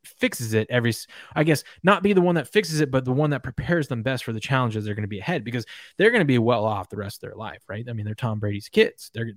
fixes 0.08 0.54
it 0.54 0.68
every 0.70 0.94
i 1.36 1.44
guess 1.44 1.64
not 1.84 2.04
be 2.04 2.14
the 2.14 2.22
one 2.22 2.36
that 2.36 2.48
fixes 2.48 2.80
it 2.80 2.92
but 2.92 3.06
the 3.06 3.12
one 3.12 3.30
that 3.30 3.44
prepares 3.44 3.88
them 3.88 4.04
best 4.04 4.24
for 4.24 4.34
the 4.34 4.40
challenges 4.40 4.86
they're 4.86 4.96
going 4.96 5.04
to 5.04 5.08
be 5.08 5.20
ahead 5.20 5.44
because 5.44 5.66
they're 5.98 6.12
going 6.12 6.22
to 6.22 6.26
be 6.26 6.38
well 6.38 6.66
off 6.66 6.90
the 6.90 6.98
rest 6.98 7.18
of 7.18 7.22
their 7.22 7.38
life 7.38 7.62
right? 7.68 7.88
I 7.90 7.94
mean 7.94 8.06
they're 8.06 8.16
tom 8.16 8.40
brady's 8.40 8.70
kids. 8.70 9.12
They're 9.14 9.32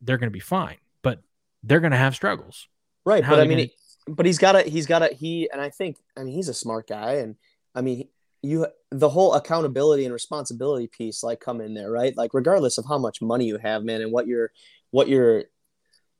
they're 0.00 0.18
going 0.18 0.28
to 0.28 0.30
be 0.30 0.40
fine 0.40 0.76
but 1.02 1.20
they're 1.62 1.80
going 1.80 1.92
to 1.92 1.96
have 1.96 2.14
struggles. 2.14 2.68
Right 3.04 3.24
but 3.26 3.40
i 3.40 3.46
mean 3.46 3.58
gonna... 3.58 4.16
but 4.16 4.26
he's 4.26 4.38
got 4.38 4.52
to 4.52 4.62
he's 4.62 4.86
got 4.86 5.00
to 5.00 5.14
he 5.14 5.48
and 5.52 5.60
i 5.60 5.70
think 5.70 5.96
i 6.16 6.22
mean 6.22 6.34
he's 6.34 6.48
a 6.48 6.54
smart 6.54 6.88
guy 6.88 7.14
and 7.14 7.36
i 7.74 7.80
mean 7.80 8.08
you 8.42 8.66
the 8.90 9.08
whole 9.08 9.34
accountability 9.34 10.04
and 10.04 10.12
responsibility 10.12 10.86
piece 10.86 11.22
like 11.22 11.40
come 11.40 11.60
in 11.60 11.74
there 11.74 11.90
right? 11.90 12.16
Like 12.16 12.32
regardless 12.32 12.78
of 12.78 12.86
how 12.86 12.98
much 12.98 13.20
money 13.20 13.46
you 13.46 13.58
have 13.58 13.84
man 13.84 14.00
and 14.00 14.12
what 14.12 14.26
your 14.26 14.52
what 14.90 15.08
your 15.08 15.44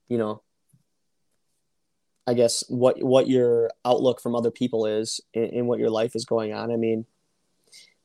you 0.09 0.19
know 0.19 0.43
I 2.27 2.35
guess 2.35 2.65
what 2.69 3.03
what 3.03 3.29
your 3.29 3.71
outlook 3.85 4.21
from 4.21 4.35
other 4.35 4.51
people 4.51 4.87
is 4.87 5.21
in, 5.33 5.67
what 5.67 5.79
your 5.79 5.91
life 5.91 6.17
is 6.17 6.25
going 6.25 6.53
on. 6.53 6.73
I 6.73 6.77
mean, 6.77 7.07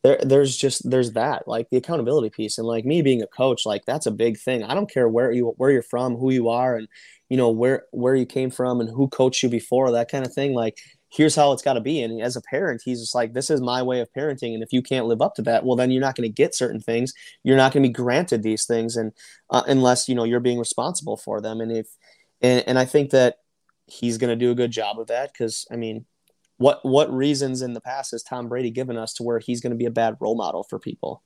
there 0.03 0.19
there's 0.21 0.55
just 0.55 0.89
there's 0.89 1.13
that 1.13 1.47
like 1.47 1.69
the 1.69 1.77
accountability 1.77 2.29
piece 2.29 2.57
and 2.57 2.67
like 2.67 2.85
me 2.85 3.01
being 3.01 3.21
a 3.21 3.27
coach, 3.27 3.65
like 3.65 3.85
that's 3.85 4.05
a 4.05 4.11
big 4.11 4.37
thing. 4.37 4.63
I 4.63 4.75
don't 4.75 4.91
care 4.91 5.09
where 5.09 5.31
you 5.31 5.53
where 5.57 5.71
you're 5.71 5.81
from, 5.81 6.15
who 6.15 6.31
you 6.31 6.49
are, 6.49 6.75
and 6.75 6.87
you 7.29 7.37
know 7.37 7.49
where 7.49 7.85
where 7.91 8.15
you 8.15 8.25
came 8.25 8.51
from 8.51 8.79
and 8.79 8.89
who 8.89 9.07
coached 9.07 9.43
you 9.43 9.49
before, 9.49 9.91
that 9.91 10.11
kind 10.11 10.25
of 10.25 10.33
thing. 10.33 10.53
Like 10.53 10.77
here's 11.11 11.35
how 11.35 11.51
it's 11.51 11.61
got 11.61 11.73
to 11.73 11.81
be. 11.81 12.01
And 12.01 12.21
as 12.21 12.35
a 12.35 12.41
parent, 12.41 12.81
he's 12.83 13.01
just 13.01 13.13
like, 13.13 13.33
this 13.33 13.49
is 13.49 13.59
my 13.61 13.83
way 13.83 13.99
of 13.99 14.11
parenting. 14.13 14.53
And 14.53 14.63
if 14.63 14.71
you 14.71 14.81
can't 14.81 15.07
live 15.07 15.21
up 15.21 15.35
to 15.35 15.41
that, 15.43 15.65
well, 15.65 15.75
then 15.75 15.91
you're 15.91 16.01
not 16.01 16.15
going 16.15 16.27
to 16.27 16.33
get 16.33 16.55
certain 16.55 16.79
things. 16.79 17.13
You're 17.43 17.57
not 17.57 17.73
going 17.73 17.83
to 17.83 17.89
be 17.89 17.93
granted 17.93 18.43
these 18.43 18.65
things. 18.65 18.95
And 18.95 19.11
uh, 19.49 19.63
unless, 19.67 20.07
you 20.07 20.15
know, 20.15 20.23
you're 20.23 20.39
being 20.39 20.57
responsible 20.57 21.17
for 21.17 21.41
them. 21.41 21.59
And 21.59 21.71
if, 21.71 21.87
and, 22.41 22.63
and 22.65 22.79
I 22.79 22.85
think 22.85 23.11
that 23.11 23.35
he's 23.91 24.17
going 24.17 24.29
to 24.29 24.35
do 24.35 24.51
a 24.51 24.55
good 24.55 24.71
job 24.71 24.99
of 24.99 25.07
that. 25.07 25.35
Cause 25.37 25.65
I 25.69 25.75
mean, 25.75 26.05
what, 26.57 26.79
what 26.83 27.11
reasons 27.13 27.61
in 27.61 27.73
the 27.73 27.81
past 27.81 28.11
has 28.11 28.23
Tom 28.23 28.47
Brady 28.47 28.71
given 28.71 28.95
us 28.95 29.13
to 29.15 29.23
where 29.23 29.39
he's 29.39 29.61
going 29.61 29.71
to 29.71 29.77
be 29.77 29.85
a 29.85 29.91
bad 29.91 30.15
role 30.19 30.35
model 30.35 30.63
for 30.63 30.79
people? 30.79 31.23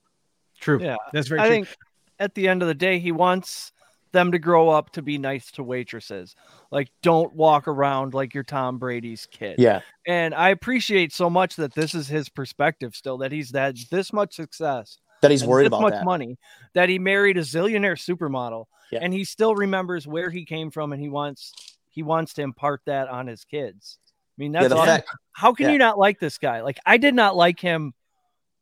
True. 0.60 0.80
Yeah. 0.82 0.96
That's 1.12 1.28
very 1.28 1.40
true. 1.40 1.44
I 1.44 1.48
true. 1.48 1.54
think 1.56 1.76
at 2.18 2.34
the 2.34 2.48
end 2.48 2.62
of 2.62 2.68
the 2.68 2.74
day, 2.74 2.98
he 2.98 3.12
wants 3.12 3.72
them 4.12 4.32
to 4.32 4.38
grow 4.38 4.70
up 4.70 4.90
to 4.92 5.02
be 5.02 5.18
nice 5.18 5.50
to 5.52 5.62
waitresses. 5.62 6.34
Like, 6.70 6.88
don't 7.02 7.34
walk 7.34 7.68
around 7.68 8.14
like 8.14 8.32
you're 8.32 8.44
Tom 8.44 8.78
Brady's 8.78 9.26
kid. 9.30 9.56
Yeah. 9.58 9.80
And 10.06 10.34
I 10.34 10.48
appreciate 10.50 11.12
so 11.12 11.28
much 11.28 11.56
that 11.56 11.74
this 11.74 11.94
is 11.94 12.08
his 12.08 12.28
perspective 12.30 12.96
still, 12.96 13.18
that 13.18 13.30
he's 13.30 13.54
had 13.54 13.76
this 13.90 14.12
much 14.14 14.34
success, 14.34 14.98
That 15.20 15.30
he's 15.30 15.44
worried 15.44 15.66
about 15.66 15.82
much 15.82 15.92
that. 15.92 16.04
money, 16.04 16.38
that 16.72 16.88
he 16.88 16.98
married 16.98 17.36
a 17.36 17.42
zillionaire 17.42 17.98
supermodel, 17.98 18.64
Yeah. 18.90 19.00
and 19.02 19.12
he 19.12 19.24
still 19.24 19.54
remembers 19.54 20.06
where 20.06 20.30
he 20.30 20.46
came 20.46 20.70
from, 20.70 20.92
and 20.94 21.02
he 21.02 21.10
wants 21.10 21.52
he 21.96 22.02
wants 22.02 22.34
to 22.34 22.42
impart 22.42 22.82
that 22.84 23.08
on 23.08 23.26
his 23.26 23.44
kids. 23.44 23.98
I 24.06 24.42
mean, 24.42 24.52
that's 24.52 24.72
yeah, 24.72 24.84
fact, 24.84 25.08
How 25.32 25.54
can 25.54 25.66
yeah. 25.66 25.72
you 25.72 25.78
not 25.78 25.98
like 25.98 26.20
this 26.20 26.36
guy? 26.36 26.60
Like, 26.60 26.78
I 26.84 26.98
did 26.98 27.14
not 27.14 27.34
like 27.34 27.58
him 27.58 27.94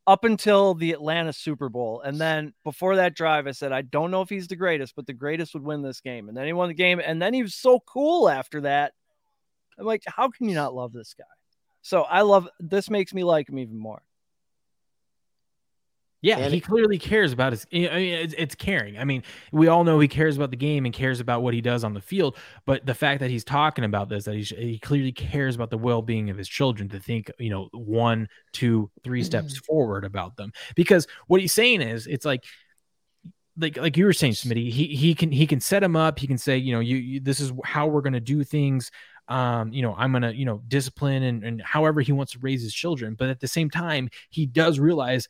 up 0.07 0.23
until 0.23 0.75
the 0.75 0.93
Atlanta 0.93 1.33
Super 1.33 1.69
Bowl. 1.69 2.01
And 2.01 2.21
then 2.21 2.55
before 2.63 2.95
that 2.97 3.17
drive, 3.17 3.49
I 3.49 3.51
said, 3.51 3.73
I 3.73 3.83
don't 3.83 4.13
know 4.13 4.23
if 4.23 4.29
he's 4.29 4.47
the 4.47 4.55
greatest, 4.55 4.95
but 4.95 5.07
the 5.07 5.13
greatest 5.13 5.53
would 5.53 5.65
win 5.65 5.83
this 5.83 6.01
game. 6.01 6.29
And 6.29 6.37
then 6.37 6.47
he 6.47 6.53
won 6.53 6.69
the 6.69 6.75
game. 6.75 7.01
And 7.05 7.21
then 7.21 7.35
he 7.35 7.43
was 7.43 7.57
so 7.57 7.81
cool 7.81 8.29
after 8.29 8.61
that. 8.61 8.93
I'm 9.77 9.85
like, 9.85 10.05
how 10.07 10.29
can 10.29 10.49
you 10.49 10.55
not 10.55 10.75
love 10.75 10.93
this 10.93 11.13
guy? 11.19 11.25
So 11.83 12.03
I 12.03 12.23
love 12.23 12.49
this, 12.61 12.89
makes 12.89 13.13
me 13.13 13.25
like 13.25 13.49
him 13.49 13.59
even 13.59 13.77
more. 13.77 14.03
Yeah, 16.25 16.39
And 16.39 16.53
he 16.53 16.59
it- 16.59 16.63
clearly 16.63 16.99
cares 16.99 17.35
about 17.35 17.53
his. 17.53 17.67
I 17.71 17.77
mean, 17.77 17.89
it's, 17.91 18.35
it's 18.39 18.55
caring. 18.55 18.99
I 18.99 19.05
mean, 19.05 19.23
we 19.53 19.69
all 19.69 19.85
know 19.85 20.01
he 20.01 20.09
cares 20.09 20.37
about 20.37 20.51
the 20.51 20.57
game 20.57 20.87
and 20.87 20.95
cares 20.95 21.21
about 21.21 21.43
what 21.43 21.53
he 21.53 21.61
does 21.61 21.85
on 21.85 21.93
the 21.93 22.01
field. 22.01 22.39
But 22.65 22.87
the 22.87 22.95
fact 22.95 23.21
that 23.21 23.29
he's 23.29 23.45
talking 23.45 23.85
about 23.85 24.09
this, 24.09 24.25
that 24.25 24.35
he, 24.35 24.43
he 24.43 24.79
clearly 24.79 25.13
cares 25.13 25.55
about 25.55 25.69
the 25.69 25.77
well-being 25.77 26.31
of 26.31 26.39
his 26.39 26.49
children, 26.49 26.89
to 26.89 26.99
think, 26.99 27.31
you 27.39 27.51
know, 27.51 27.69
one, 27.73 28.29
two, 28.53 28.91
three 29.03 29.23
steps 29.23 29.59
forward 29.59 30.03
about 30.03 30.37
them. 30.37 30.51
Because 30.75 31.07
what 31.27 31.43
he's 31.43 31.53
saying 31.53 31.83
is, 31.83 32.07
it's 32.07 32.25
like, 32.25 32.43
like, 33.59 33.77
like 33.77 33.97
you 33.99 34.07
were 34.07 34.15
saying, 34.15 34.33
Smitty. 34.33 34.71
He 34.71 34.97
he 34.97 35.15
can 35.15 35.31
he 35.31 35.47
can 35.47 35.61
set 35.61 35.83
him 35.83 35.95
up. 35.95 36.19
He 36.19 36.27
can 36.27 36.39
say, 36.39 36.57
you 36.57 36.73
know, 36.73 36.81
you, 36.81 36.97
you 36.97 37.21
this 37.21 37.39
is 37.39 37.53
how 37.65 37.87
we're 37.87 38.01
going 38.01 38.15
to 38.15 38.21
do 38.21 38.45
things. 38.45 38.91
Um, 39.29 39.75
you 39.75 39.83
know, 39.83 39.95
I'm 39.97 40.11
gonna, 40.13 40.33
you 40.33 40.47
know, 40.47 40.63
discipline 40.69 41.23
and, 41.23 41.45
and 41.45 41.61
however 41.61 42.01
he 42.01 42.13
wants 42.13 42.33
to 42.33 42.39
raise 42.39 42.63
his 42.63 42.73
children. 42.75 43.15
But 43.15 43.29
at 43.29 43.41
the 43.41 43.47
same 43.49 43.69
time, 43.69 44.09
he 44.31 44.47
does 44.47 44.79
realize 44.79 45.29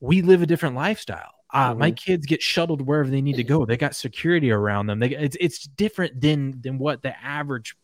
we 0.00 0.22
live 0.22 0.42
a 0.42 0.46
different 0.46 0.74
lifestyle. 0.74 1.32
Uh, 1.52 1.74
My 1.74 1.92
kids 1.92 2.26
get 2.26 2.42
shuttled 2.42 2.82
wherever 2.82 3.08
they 3.08 3.22
need 3.22 3.36
to 3.36 3.44
go. 3.44 3.64
They 3.64 3.76
got 3.76 3.94
security 3.94 4.50
around 4.50 4.86
them. 4.86 4.98
They 4.98 5.10
it's 5.10 5.36
it's 5.40 5.64
different 5.64 6.20
than 6.20 6.60
than 6.60 6.78
what 6.78 7.02
the 7.02 7.16
average 7.24 7.76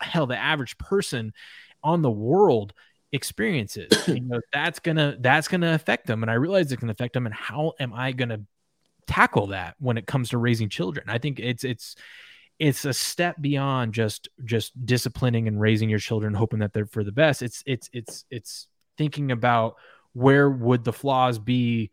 hell 0.00 0.26
the 0.26 0.36
average 0.36 0.78
person 0.78 1.32
on 1.84 2.02
the 2.02 2.10
world 2.10 2.72
experiences. 3.12 3.90
you 4.08 4.20
know, 4.22 4.40
that's 4.52 4.78
gonna 4.78 5.16
that's 5.20 5.48
gonna 5.48 5.74
affect 5.74 6.06
them, 6.06 6.22
and 6.22 6.30
I 6.30 6.34
realize 6.34 6.72
it 6.72 6.80
can 6.80 6.90
affect 6.90 7.12
them. 7.12 7.26
And 7.26 7.34
how 7.34 7.74
am 7.78 7.92
I 7.92 8.12
gonna 8.12 8.40
tackle 9.06 9.48
that 9.48 9.76
when 9.78 9.98
it 9.98 10.06
comes 10.06 10.30
to 10.30 10.38
raising 10.38 10.70
children? 10.70 11.08
I 11.08 11.18
think 11.18 11.38
it's 11.38 11.64
it's 11.64 11.96
it's 12.58 12.84
a 12.84 12.92
step 12.92 13.36
beyond 13.40 13.92
just 13.92 14.28
just 14.44 14.72
disciplining 14.86 15.48
and 15.48 15.60
raising 15.60 15.90
your 15.90 15.98
children 15.98 16.32
hoping 16.32 16.60
that 16.60 16.72
they're 16.72 16.86
for 16.86 17.02
the 17.02 17.10
best 17.10 17.42
it's 17.42 17.62
it's 17.66 17.90
it's 17.92 18.24
it's 18.30 18.68
thinking 18.96 19.32
about 19.32 19.76
where 20.12 20.48
would 20.48 20.84
the 20.84 20.92
flaws 20.92 21.38
be 21.38 21.90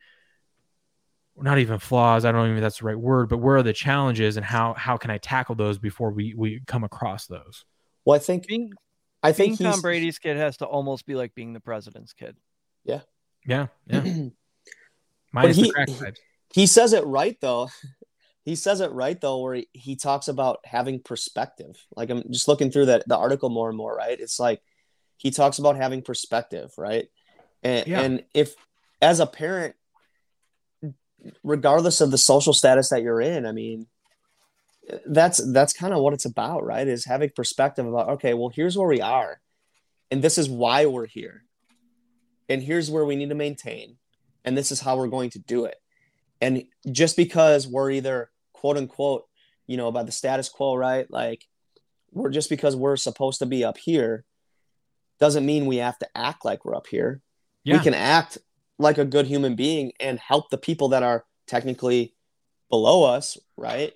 not 1.38 1.58
even 1.58 1.80
flaws 1.80 2.26
i 2.26 2.32
don't 2.32 2.42
even 2.42 2.52
know 2.56 2.58
if 2.58 2.62
that's 2.62 2.80
the 2.80 2.86
right 2.86 3.00
word 3.00 3.30
but 3.30 3.38
where 3.38 3.58
are 3.58 3.64
the 3.64 3.72
challenges 3.74 4.36
and 4.36 4.46
how 4.46 4.74
how 4.74 4.98
can 4.98 5.10
i 5.10 5.18
tackle 5.18 5.56
those 5.56 5.78
before 5.80 6.12
we 6.12 6.34
we 6.36 6.62
come 6.68 6.84
across 6.84 7.28
those 7.28 7.66
well, 8.06 8.16
I 8.16 8.20
think, 8.20 8.48
Being, 8.48 8.72
I 9.22 9.34
think 9.34 9.60
he's, 9.60 9.68
Tom 9.68 9.82
Brady's 9.82 10.18
kid 10.18 10.36
has 10.38 10.58
to 10.58 10.66
almost 10.66 11.06
be 11.06 11.14
like 11.16 11.36
being 11.36 11.54
the 11.54 11.60
president's 11.60 12.14
kid. 12.14 12.36
yeah 12.84 13.02
yeah 13.46 14.02
But 15.32 15.44
minus 15.44 15.58
he- 15.58 15.64
the 15.64 15.74
crack 15.74 15.90
vibes. 15.90 16.18
he 16.54 16.66
says 16.66 16.94
it 16.94 17.06
right 17.06 17.38
though. 17.42 17.70
He 18.46 18.56
says 18.56 18.82
it 18.82 18.92
right 18.94 19.20
though, 19.20 19.42
where 19.42 19.56
he, 19.56 19.68
he 19.74 19.96
talks 19.96 20.28
about 20.28 20.60
having 20.64 21.04
perspective. 21.04 21.76
Like 21.96 22.10
I'm 22.10 22.24
just 22.32 22.48
looking 22.48 22.72
through 22.72 22.88
that 22.88 23.04
the 23.06 23.18
article 23.18 23.50
more 23.50 23.68
and 23.70 23.78
more, 23.78 23.96
right? 23.96 24.20
It's 24.20 24.40
like 24.40 24.64
he 25.18 25.30
talks 25.30 25.60
about 25.60 25.76
having 25.76 26.02
perspective, 26.02 26.72
right? 26.76 27.10
And 27.64 27.88
Yeah. 27.88 28.02
and 28.02 28.24
if 28.34 28.56
as 29.02 29.20
a 29.20 29.26
parent, 29.28 29.76
regardless 31.44 32.02
of 32.02 32.12
the 32.12 32.18
social 32.18 32.54
status 32.54 32.90
that 32.90 33.02
you're 33.02 33.22
in, 33.22 33.46
I 33.46 33.52
mean, 33.52 33.88
that's 35.06 35.40
that's 35.52 35.74
kind 35.74 35.94
of 35.94 36.02
what 36.02 36.14
it's 36.14 36.26
about, 36.26 36.66
right? 36.66 36.88
Is 36.88 37.06
having 37.06 37.30
perspective 37.36 37.86
about 37.86 38.10
okay, 38.10 38.34
well, 38.34 38.50
here's 38.50 38.78
where 38.78 38.88
we 38.88 39.02
are, 39.02 39.42
and 40.12 40.22
this 40.22 40.38
is 40.38 40.50
why 40.50 40.86
we're 40.86 41.06
here, 41.06 41.44
and 42.48 42.64
here's 42.64 42.90
where 42.90 43.06
we 43.06 43.16
need 43.16 43.30
to 43.30 43.36
maintain, 43.36 43.98
and 44.44 44.58
this 44.58 44.72
is 44.72 44.82
how 44.82 44.98
we're 44.98 45.08
going 45.08 45.30
to 45.32 45.40
do 45.40 45.66
it. 45.66 45.76
And 46.42 46.66
just 46.92 47.18
because 47.18 47.68
we're 47.68 47.92
either 47.92 48.32
quote 48.54 48.78
unquote, 48.78 49.26
you 49.68 49.78
know, 49.78 49.92
by 49.92 50.04
the 50.04 50.12
status 50.12 50.50
quo, 50.50 50.76
right? 50.76 51.10
Like 51.12 51.46
we're 52.12 52.30
just 52.30 52.50
because 52.50 52.76
we're 52.76 52.96
supposed 52.96 53.40
to 53.40 53.46
be 53.46 53.64
up 53.64 53.78
here 53.78 54.26
doesn't 55.20 55.46
mean 55.46 55.66
we 55.66 55.78
have 55.78 56.00
to 56.00 56.08
act 56.16 56.46
like 56.46 56.64
we're 56.66 56.76
up 56.76 56.88
here. 56.88 57.22
Yeah. 57.64 57.78
We 57.78 57.84
can 57.84 57.94
act 57.94 58.38
like 58.78 58.98
a 58.98 59.06
good 59.06 59.28
human 59.28 59.56
being 59.56 59.92
and 60.00 60.20
help 60.20 60.50
the 60.50 60.58
people 60.58 60.90
that 60.90 61.04
are 61.04 61.26
technically 61.48 62.16
below 62.70 63.04
us, 63.04 63.38
right? 63.58 63.94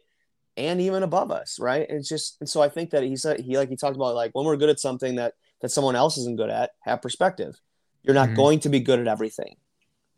And 0.58 0.82
even 0.82 1.04
above 1.04 1.32
us, 1.32 1.58
right? 1.60 1.86
It's 1.90 2.10
just 2.10 2.38
and 2.40 2.50
so 2.50 2.62
I 2.62 2.70
think 2.70 2.92
that 2.92 3.04
he 3.04 3.16
said 3.16 3.40
he 3.40 3.58
like 3.58 3.70
he 3.70 3.76
talked 3.76 3.96
about 3.96 4.16
like 4.16 4.32
when 4.34 4.46
we're 4.46 4.58
good 4.58 4.70
at 4.70 4.80
something 4.80 5.16
that 5.16 5.34
that 5.62 5.70
someone 5.70 5.96
else 5.96 6.18
isn't 6.18 6.36
good 6.38 6.50
at, 6.50 6.72
have 6.82 7.02
perspective. 7.02 7.60
You're 8.04 8.14
not 8.16 8.30
Mhm. 8.30 8.36
going 8.36 8.60
to 8.60 8.70
be 8.70 8.82
good 8.82 9.00
at 9.00 9.08
everything. 9.08 9.56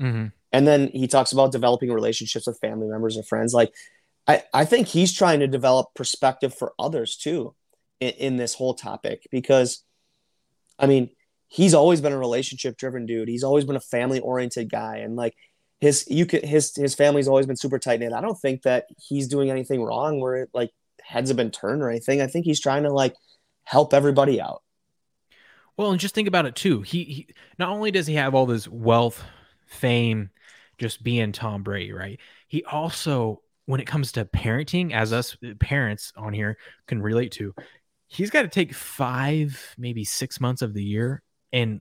Mhm. 0.02 0.32
And 0.52 0.68
then 0.68 0.88
he 0.88 1.08
talks 1.08 1.32
about 1.32 1.52
developing 1.52 1.92
relationships 1.92 2.48
with 2.48 2.60
family 2.60 2.88
members 2.88 3.16
and 3.16 3.28
friends. 3.28 3.54
Like, 3.54 3.74
I, 4.28 4.44
I 4.54 4.66
think 4.66 4.88
he's 4.88 5.14
trying 5.14 5.40
to 5.42 5.48
develop 5.48 5.94
perspective 5.94 6.54
for 6.54 6.74
others 6.80 7.16
too 7.16 7.54
in, 8.00 8.10
in 8.12 8.36
this 8.38 8.56
whole 8.56 8.74
topic 8.74 9.28
because, 9.30 9.84
I 10.80 10.88
mean, 10.88 11.12
he's 11.48 11.74
always 11.74 12.02
been 12.02 12.14
a 12.14 12.18
relationship 12.18 12.78
driven 12.78 13.06
dude. 13.06 13.28
He's 13.28 13.44
always 13.44 13.66
been 13.66 13.76
a 13.76 13.82
family 13.82 14.20
oriented 14.20 14.70
guy. 14.70 14.98
And 14.98 15.16
like, 15.16 15.36
his 15.82 16.06
you 16.10 16.26
could 16.26 16.46
his 16.46 16.74
his 16.76 16.96
family's 16.96 17.28
always 17.28 17.46
been 17.46 17.58
super 17.58 17.80
tight 17.80 18.00
knit. 18.00 18.14
I 18.14 18.22
don't 18.22 18.40
think 18.40 18.62
that 18.64 18.86
he's 18.98 19.28
doing 19.28 19.52
anything 19.52 19.84
wrong 19.84 20.20
where 20.20 20.36
it, 20.38 20.50
like 20.54 20.72
heads 21.04 21.30
have 21.30 21.38
been 21.38 21.52
turned 21.52 21.82
or 21.82 21.90
anything. 21.90 22.22
I 22.22 22.28
think 22.28 22.46
he's 22.46 22.62
trying 22.62 22.84
to 22.84 22.92
like 22.92 23.14
help 23.64 23.94
everybody 23.94 24.40
out. 24.42 24.64
Well, 25.78 25.92
and 25.92 26.00
just 26.00 26.16
think 26.16 26.30
about 26.30 26.46
it 26.46 26.56
too. 26.56 26.82
He, 26.82 27.04
he 27.04 27.28
not 27.60 27.70
only 27.70 27.92
does 27.92 28.08
he 28.08 28.16
have 28.16 28.34
all 28.34 28.46
this 28.46 28.68
wealth, 28.68 29.22
fame, 29.68 30.30
just 30.78 31.04
being 31.04 31.34
Tom 31.34 31.64
Brady, 31.64 31.92
right? 31.92 32.20
He 32.48 32.64
also, 32.64 33.42
when 33.66 33.82
it 33.82 33.88
comes 33.88 34.14
to 34.14 34.24
parenting, 34.24 34.94
as 34.94 35.12
us 35.12 35.36
parents 35.60 36.14
on 36.16 36.34
here 36.34 36.58
can 36.88 37.02
relate 37.02 37.34
to, 37.34 37.54
he's 38.08 38.30
got 38.30 38.44
to 38.44 38.48
take 38.48 38.74
five, 38.74 39.76
maybe 39.78 40.06
six 40.06 40.40
months 40.40 40.62
of 40.62 40.74
the 40.74 40.84
year. 40.84 41.22
And 41.56 41.80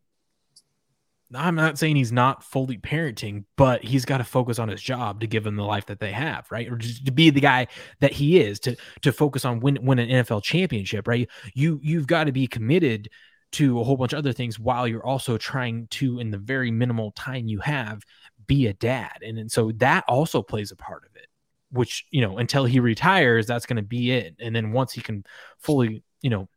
I'm 1.34 1.56
not 1.56 1.78
saying 1.78 1.96
he's 1.96 2.12
not 2.12 2.44
fully 2.44 2.78
parenting, 2.78 3.44
but 3.56 3.82
he's 3.82 4.04
got 4.04 4.18
to 4.18 4.24
focus 4.24 4.60
on 4.60 4.68
his 4.68 4.80
job 4.80 5.20
to 5.20 5.26
give 5.26 5.44
him 5.44 5.56
the 5.56 5.64
life 5.64 5.86
that 5.86 5.98
they 5.98 6.12
have, 6.12 6.46
right? 6.50 6.70
Or 6.70 6.76
just 6.76 7.04
to 7.06 7.12
be 7.12 7.30
the 7.30 7.40
guy 7.40 7.66
that 7.98 8.12
he 8.12 8.38
is, 8.38 8.60
to 8.60 8.76
to 9.02 9.12
focus 9.12 9.44
on 9.44 9.58
win 9.58 9.78
win 9.82 9.98
an 9.98 10.08
NFL 10.08 10.44
championship, 10.44 11.08
right? 11.08 11.28
You 11.54 11.80
you've 11.82 12.06
got 12.06 12.24
to 12.24 12.32
be 12.32 12.46
committed 12.46 13.10
to 13.52 13.80
a 13.80 13.84
whole 13.84 13.96
bunch 13.96 14.12
of 14.12 14.18
other 14.18 14.32
things 14.32 14.60
while 14.60 14.86
you're 14.86 15.04
also 15.04 15.36
trying 15.36 15.88
to, 15.88 16.20
in 16.20 16.30
the 16.30 16.38
very 16.38 16.70
minimal 16.70 17.10
time 17.12 17.48
you 17.48 17.58
have, 17.60 18.02
be 18.46 18.66
a 18.66 18.72
dad. 18.72 19.18
And, 19.22 19.38
and 19.38 19.50
so 19.50 19.72
that 19.76 20.04
also 20.08 20.42
plays 20.42 20.70
a 20.72 20.76
part 20.76 21.04
of 21.04 21.16
it, 21.16 21.26
which, 21.70 22.04
you 22.10 22.20
know, 22.20 22.38
until 22.38 22.64
he 22.64 22.80
retires, 22.80 23.46
that's 23.46 23.66
going 23.66 23.76
to 23.76 23.82
be 23.82 24.12
it. 24.12 24.34
And 24.40 24.54
then 24.54 24.72
once 24.72 24.92
he 24.92 25.00
can 25.00 25.24
fully, 25.58 26.02
you 26.20 26.30
know, 26.30 26.48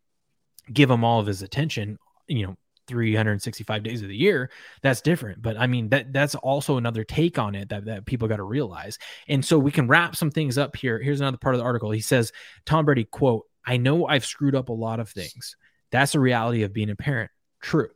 give 0.74 0.90
him 0.90 1.04
all 1.04 1.20
of 1.20 1.28
his 1.28 1.44
attention, 1.44 2.00
you 2.28 2.48
know, 2.48 2.58
365 2.88 3.84
days 3.84 4.02
of 4.02 4.08
the 4.08 4.16
year, 4.16 4.50
that's 4.82 5.02
different. 5.02 5.42
But 5.42 5.58
I 5.58 5.68
mean, 5.68 5.90
that 5.90 6.14
that's 6.14 6.36
also 6.36 6.78
another 6.78 7.04
take 7.04 7.38
on 7.38 7.56
it 7.56 7.70
that, 7.70 7.86
that 7.86 8.06
people 8.06 8.28
got 8.28 8.38
to 8.38 8.44
realize. 8.44 8.98
And 9.28 9.44
so 9.44 9.60
we 9.60 9.72
can 9.72 9.88
wrap 9.88 10.16
some 10.16 10.32
things 10.32 10.58
up 10.58 10.76
here. 10.76 11.00
Here's 11.00 11.22
another 11.22 11.38
part 11.38 11.56
of 11.56 11.60
the 11.60 11.66
article. 11.66 11.92
He 11.92 12.02
says, 12.02 12.32
Tom 12.66 12.86
Brady, 12.86 13.06
quote, 13.06 13.46
I 13.66 13.78
know 13.78 14.08
I've 14.08 14.26
screwed 14.26 14.56
up 14.56 14.70
a 14.70 14.74
lot 14.74 15.00
of 15.00 15.10
things. 15.10 15.58
That's 15.92 16.16
a 16.16 16.20
reality 16.20 16.64
of 16.64 16.74
being 16.74 16.90
a 16.90 16.96
parent. 16.96 17.32
True. 17.62 17.90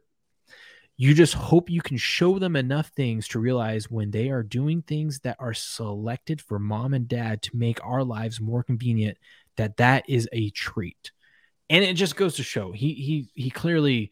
You 0.98 1.14
just 1.16 1.34
hope 1.34 1.70
you 1.70 1.82
can 1.82 1.98
show 1.98 2.38
them 2.38 2.56
enough 2.56 2.90
things 2.90 3.28
to 3.30 3.40
realize 3.40 3.90
when 3.90 4.12
they 4.12 4.30
are 4.30 4.44
doing 4.44 4.84
things 4.84 5.20
that 5.22 5.38
are 5.40 5.54
selected 5.54 6.42
for 6.42 6.60
mom 6.60 6.94
and 6.94 7.08
dad 7.08 7.42
to 7.44 7.58
make 7.58 7.84
our 7.84 8.04
lives 8.04 8.40
more 8.40 8.62
convenient 8.62 9.18
that 9.58 9.78
that 9.78 10.08
is 10.08 10.30
a 10.32 10.52
treat. 10.52 11.12
And 11.70 11.84
it 11.84 11.94
just 11.94 12.16
goes 12.16 12.36
to 12.36 12.44
show 12.44 12.72
he 12.72 12.94
he 12.94 13.30
he 13.34 13.50
clearly 13.50 14.12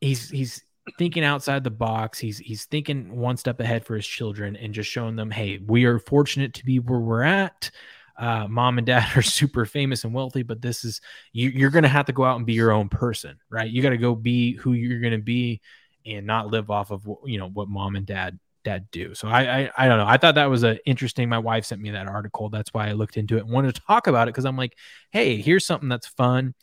he's 0.00 0.28
he's 0.30 0.62
thinking 0.98 1.24
outside 1.24 1.64
the 1.64 1.70
box. 1.70 2.18
He's 2.18 2.38
he's 2.38 2.64
thinking 2.64 3.16
one 3.16 3.36
step 3.36 3.60
ahead 3.60 3.84
for 3.84 3.96
his 3.96 4.06
children 4.06 4.56
and 4.56 4.74
just 4.74 4.90
showing 4.90 5.16
them, 5.16 5.30
hey, 5.30 5.58
we 5.58 5.84
are 5.84 5.98
fortunate 5.98 6.54
to 6.54 6.64
be 6.64 6.78
where 6.78 7.00
we're 7.00 7.22
at. 7.22 7.70
Uh, 8.18 8.46
mom 8.48 8.78
and 8.78 8.86
dad 8.86 9.08
are 9.16 9.22
super 9.22 9.66
famous 9.66 10.04
and 10.04 10.14
wealthy, 10.14 10.42
but 10.42 10.62
this 10.62 10.84
is 10.84 11.00
you, 11.32 11.50
you're 11.50 11.70
going 11.70 11.82
to 11.82 11.88
have 11.88 12.06
to 12.06 12.12
go 12.12 12.24
out 12.24 12.36
and 12.36 12.46
be 12.46 12.54
your 12.54 12.72
own 12.72 12.88
person, 12.88 13.38
right? 13.50 13.70
You 13.70 13.82
got 13.82 13.90
to 13.90 13.98
go 13.98 14.14
be 14.14 14.54
who 14.54 14.72
you're 14.72 15.00
going 15.00 15.12
to 15.12 15.18
be 15.18 15.60
and 16.06 16.26
not 16.26 16.48
live 16.48 16.70
off 16.70 16.90
of 16.90 17.06
you 17.24 17.38
know 17.38 17.48
what 17.48 17.68
mom 17.68 17.96
and 17.96 18.06
dad 18.06 18.38
dad 18.64 18.86
do. 18.90 19.14
So 19.14 19.28
I, 19.28 19.60
I, 19.60 19.70
I 19.78 19.88
don't 19.88 19.98
know. 19.98 20.06
I 20.06 20.16
thought 20.16 20.34
that 20.34 20.50
was 20.50 20.64
a 20.64 20.84
interesting. 20.88 21.28
My 21.28 21.38
wife 21.38 21.64
sent 21.64 21.80
me 21.80 21.90
that 21.90 22.08
article. 22.08 22.48
That's 22.48 22.74
why 22.74 22.88
I 22.88 22.92
looked 22.92 23.16
into 23.16 23.36
it 23.36 23.44
and 23.44 23.50
wanted 23.50 23.74
to 23.74 23.80
talk 23.82 24.08
about 24.08 24.28
it 24.28 24.34
because 24.34 24.44
I'm 24.44 24.56
like, 24.56 24.76
hey, 25.10 25.36
here's 25.36 25.64
something 25.64 25.88
that's 25.88 26.08
fun. 26.08 26.54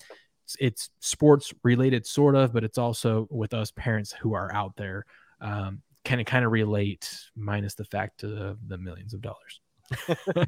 It's, 0.59 0.89
sports 0.99 1.53
related, 1.63 2.05
sort 2.05 2.35
of, 2.35 2.53
but 2.53 2.63
it's 2.63 2.77
also 2.77 3.27
with 3.29 3.53
us 3.53 3.71
parents 3.71 4.13
who 4.13 4.33
are 4.33 4.53
out 4.53 4.75
there. 4.75 5.05
Um, 5.41 5.81
kind 6.05 6.19
of 6.19 6.27
kind 6.27 6.45
of 6.45 6.51
relate, 6.51 7.09
minus 7.35 7.75
the 7.75 7.85
fact 7.85 8.23
of 8.23 8.57
the 8.67 8.77
millions 8.77 9.13
of 9.13 9.21
dollars. 9.21 9.61